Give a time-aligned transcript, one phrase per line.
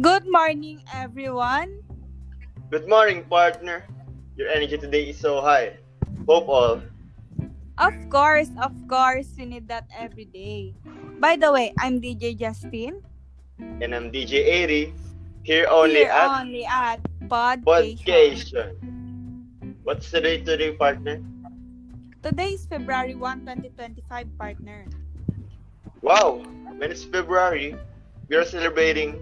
[0.00, 1.84] Good morning, everyone.
[2.72, 3.84] Good morning, partner.
[4.32, 5.76] Your energy today is so high.
[6.24, 6.80] Hope all.
[7.76, 10.72] Of course, of course, we need that every day.
[11.20, 13.04] By the way, I'm DJ Justin.
[13.60, 14.96] And I'm DJ 80.
[15.44, 18.00] Here only Here at only at Podcast.
[18.00, 18.56] Podcast.
[19.84, 21.20] What's the date today, partner?
[22.24, 24.88] Today is February 1, 2025, partner.
[26.00, 26.40] Wow!
[26.80, 27.76] When it's February,
[28.32, 29.20] we are celebrating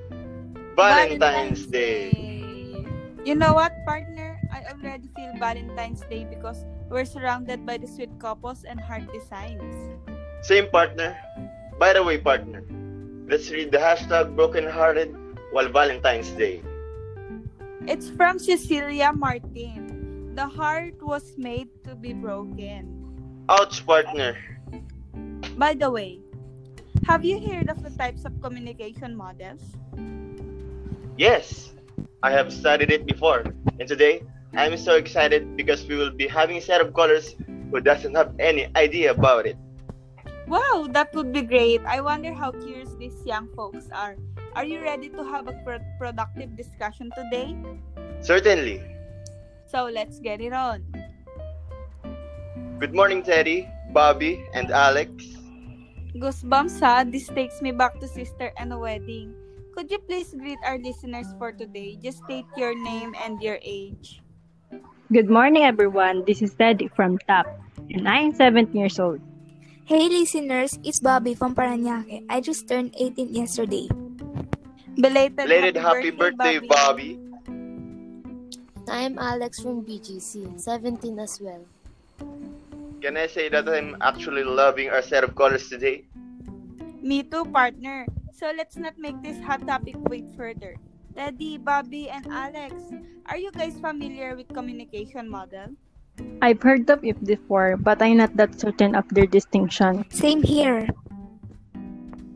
[0.78, 2.14] Valentine's, Day.
[3.26, 4.38] You know what, partner?
[4.54, 9.74] I already feel Valentine's Day because we're surrounded by the sweet couples and heart designs.
[10.46, 11.18] Same partner.
[11.82, 12.62] By the way, partner,
[13.26, 15.18] let's read the hashtag brokenhearted
[15.50, 16.62] while Valentine's Day.
[17.90, 20.30] It's from Cecilia Martin.
[20.38, 22.86] The heart was made to be broken.
[23.50, 24.38] Ouch, partner.
[25.58, 26.22] By the way,
[27.02, 29.74] have you heard of the types of communication models?
[31.18, 31.74] Yes,
[32.22, 33.42] I have studied it before,
[33.82, 34.22] and today
[34.54, 37.34] I'm so excited because we will be having a set of callers
[37.74, 39.58] who doesn't have any idea about it.
[40.46, 41.82] Wow, that would be great.
[41.82, 44.14] I wonder how curious these young folks are.
[44.54, 47.58] Are you ready to have a pro- productive discussion today?
[48.22, 48.78] Certainly.
[49.66, 50.86] So let's get it on.
[52.78, 55.10] Good morning, Teddy, Bobby, and Alex.
[56.14, 59.34] Goosebumps ha, this takes me back to sister and a wedding.
[59.78, 61.94] Could you please greet our listeners for today?
[62.02, 64.18] Just state your name and your age.
[65.14, 66.26] Good morning, everyone.
[66.26, 67.46] This is Teddy from TAP,
[67.94, 69.22] and I am 17 years old.
[69.86, 72.26] Hey listeners, it's Bobby from Paranaque.
[72.26, 73.86] I just turned 18 yesterday.
[74.98, 77.14] Belated, Belated happy birthday, Bobby.
[78.90, 81.62] I'm Alex from BGC, 17 as well.
[82.98, 86.02] Can I say that I'm actually loving our set of colors today?
[86.98, 88.10] Me too, partner.
[88.38, 90.78] So let's not make this hot topic wait further.
[91.18, 92.86] Teddy, Bobby, and Alex,
[93.26, 95.74] are you guys familiar with communication model?
[96.40, 100.06] I've heard of it before, but I'm not that certain of their distinction.
[100.14, 100.86] Same here.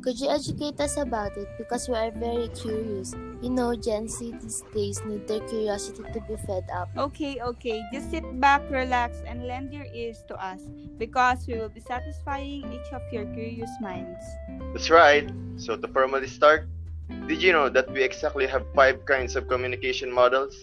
[0.02, 1.46] Could you educate us about it?
[1.56, 3.14] Because we are very curious.
[3.40, 6.90] You know, Gen Z these days need their curiosity to be fed up.
[6.98, 7.78] Okay, okay.
[7.92, 10.66] Just sit back, relax, and lend your ears to us
[10.98, 14.18] because we will be satisfying each of your curious minds.
[14.74, 15.30] That's right.
[15.54, 16.66] So to formally start,
[17.28, 20.58] did you know that we exactly have five kinds of communication models?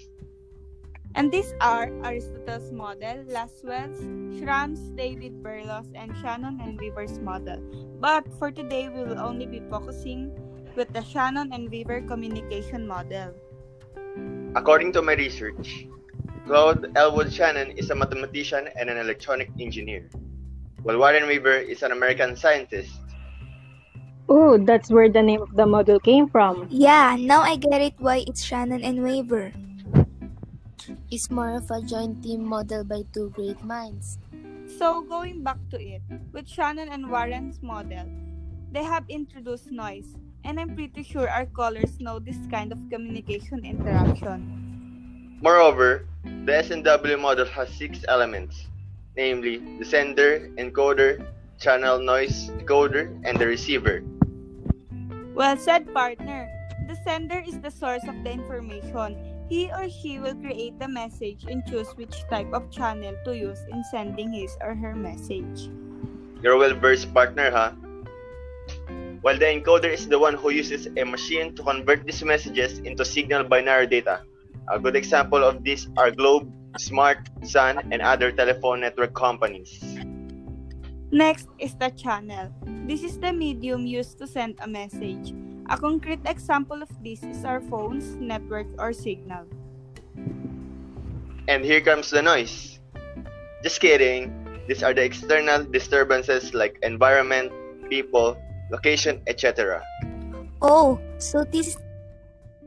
[1.16, 4.00] And these are Aristotle's model, Lasswell's,
[4.38, 7.60] Schramm's, David Berlo's, and Shannon and Weaver's model.
[8.00, 10.32] But for today, we will only be focusing
[10.76, 13.34] with the Shannon and Weaver communication model.
[14.56, 15.88] According to my research,
[16.46, 20.10] Claude Elwood Shannon is a mathematician and an electronic engineer,
[20.84, 22.94] while Warren Weaver is an American scientist.
[24.30, 26.68] Oh, that's where the name of the model came from.
[26.70, 29.52] Yeah, now I get it why it's Shannon and Weaver.
[31.12, 34.18] It's more of a joint team model by two great minds.
[34.78, 36.02] So, going back to it,
[36.32, 38.06] with Shannon and Warren's model,
[38.72, 43.66] they have introduced noise, and I'm pretty sure our callers know this kind of communication
[43.66, 45.38] interaction.
[45.42, 46.06] Moreover,
[46.46, 48.68] the S&W model has six elements,
[49.16, 51.26] namely the sender, encoder,
[51.60, 54.04] channel noise decoder, and the receiver.
[55.34, 56.50] Well said, partner.
[56.88, 59.29] The sender is the source of the information.
[59.50, 63.58] He or she will create the message and choose which type of channel to use
[63.66, 65.74] in sending his or her message.
[66.46, 67.74] You're a well-versed partner, huh?
[69.26, 73.04] While the encoder is the one who uses a machine to convert these messages into
[73.04, 74.22] signal binary data.
[74.70, 76.46] A good example of this are Globe,
[76.78, 79.82] Smart, Sun, and other telephone network companies.
[81.12, 82.54] Next is the channel.
[82.86, 85.34] This is the medium used to send a message.
[85.70, 89.46] A concrete example of this is our phones, network, or signal.
[91.48, 92.82] And here comes the noise.
[93.62, 94.34] Just kidding.
[94.66, 97.54] These are the external disturbances like environment,
[97.86, 98.34] people,
[98.74, 99.86] location, etc.
[100.62, 101.78] Oh, so this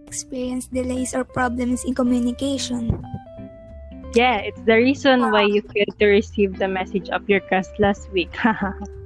[0.07, 3.03] experience delays or problems in communication.
[4.15, 8.13] Yeah, it's the reason why you failed to receive the message of your class last
[8.13, 8.31] week.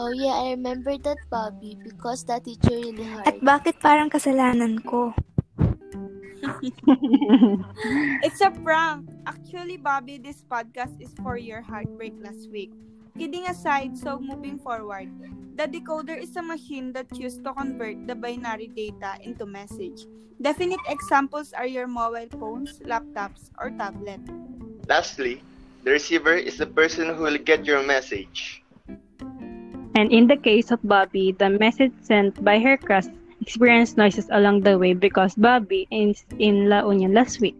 [0.00, 3.28] Oh yeah, I remember that, Bobby, because that teacher really hard.
[3.28, 5.12] At bakit parang kasalanan ko?
[8.26, 9.04] It's a prank.
[9.28, 12.72] Actually, Bobby, this podcast is for your heartbreak last week.
[13.20, 15.12] Kidding aside, so moving forward,
[15.60, 20.08] the decoder is a machine that used to convert the binary data into message.
[20.40, 24.24] Definite examples are your mobile phones, laptops, or tablet.
[24.88, 25.44] Lastly,
[25.84, 28.61] the receiver is the person who will get your message.
[29.94, 33.06] And in the case of Bobby, the message sent by her crush
[33.42, 37.58] experienced noises along the way because Bobby is in La Union last week.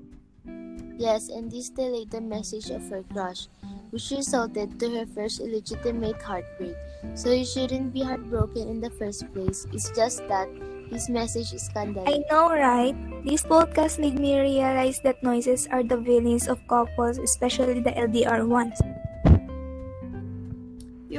[0.97, 3.51] Yes, and this delayed the message of her crush,
[3.91, 6.79] which resulted to her first illegitimate heartbreak.
[7.19, 9.67] So you shouldn't be heartbroken in the first place.
[9.75, 10.47] It's just that
[10.95, 12.07] this message is scandalous.
[12.07, 12.95] I know, right?
[13.27, 18.47] This podcast made me realize that noises are the villains of couples, especially the LDR
[18.47, 18.79] ones.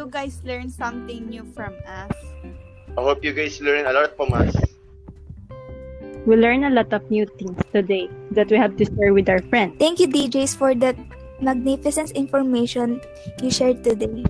[0.04, 2.12] You guys learned something new from us.
[3.00, 4.52] I hope you guys learn a lot from us.
[6.28, 9.40] We learned a lot of new things today that we have to share with our
[9.48, 9.80] friends.
[9.80, 11.00] Thank you, DJs, for that
[11.40, 13.00] magnificent information
[13.40, 14.28] you shared today.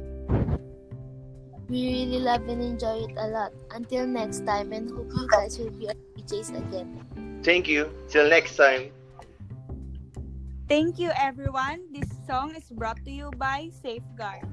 [1.66, 3.58] We really love and enjoy it a lot.
[3.74, 7.02] Until next time, and hope you guys will be our DJs again.
[7.42, 7.90] Thank you.
[8.14, 8.94] Till next time.
[10.70, 11.90] Thank you, everyone.
[11.90, 14.46] This song is brought to you by Safeguard.